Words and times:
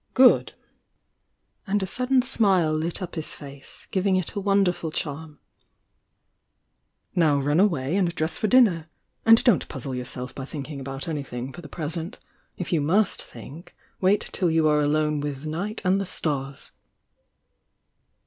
"Good!" 0.15 0.53
And 1.67 1.83
a 1.83 1.85
sudden 1.85 2.23
smile 2.23 2.73
lit 2.73 3.03
up 3.03 3.13
his 3.13 3.35
face, 3.35 3.85
giv 3.91 4.07
ing 4.07 4.15
It 4.15 4.33
a 4.33 4.39
wonderful 4.39 4.89
charm. 4.89 5.37
"Now 7.13 7.39
run 7.39 7.59
away 7.59 7.95
and 7.95 8.15
dress 8.15 8.35
for 8.35 8.47
dmner! 8.47 8.87
Wid 9.27 9.43
don't 9.43 9.67
puzzle 9.67 9.93
yourself 9.93 10.33
by 10.33 10.45
thinking 10.45 10.79
about 10.79 11.07
any 11.07 11.23
thmg 11.23 11.53
for 11.53 11.61
the 11.61 11.69
present. 11.69 12.17
If 12.57 12.73
you 12.73 12.81
must 12.81 13.21
think 13.21 13.75
'*''« 13.99 14.01
'Vy°" 14.01 14.51
"""e 14.51 14.57
alone 14.57 15.19
with 15.19 15.45
night 15.45 15.83
and 15.85 16.01
the 16.01 16.07
stars!" 16.07 16.71